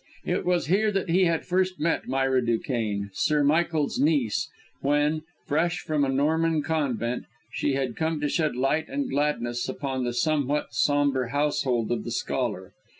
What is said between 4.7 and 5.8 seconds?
when, fresh